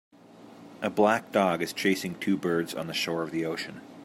[0.81, 3.81] A black dog is chasing two birds on the shore of the ocean